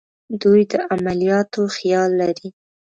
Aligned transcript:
دوی 0.41 0.61
د 0.71 0.73
عملیاتو 0.93 1.61
خیال 1.75 2.09
لري. 2.21 2.49